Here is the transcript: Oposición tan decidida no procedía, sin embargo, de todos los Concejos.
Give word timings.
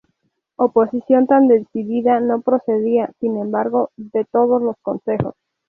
Oposición 0.55 1.27
tan 1.27 1.47
decidida 1.47 2.19
no 2.21 2.41
procedía, 2.41 3.11
sin 3.19 3.37
embargo, 3.37 3.91
de 3.97 4.25
todos 4.25 4.59
los 4.59 4.75
Concejos. 4.81 5.35